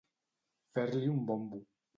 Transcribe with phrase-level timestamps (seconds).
[0.77, 1.65] Fer-li un bombo.